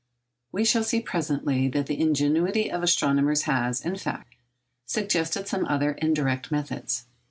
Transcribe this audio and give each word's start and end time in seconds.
We 0.51 0.65
shall 0.65 0.83
see 0.83 0.99
presently 0.99 1.67
that 1.67 1.85
the 1.85 2.01
ingenuity 2.01 2.71
of 2.71 2.81
astronomers 2.81 3.43
has, 3.43 3.81
in 3.85 3.97
fact, 3.97 4.33
suggested 4.83 5.47
some 5.47 5.63
other 5.65 5.91
indirect 5.91 6.51
methods. 6.51 7.05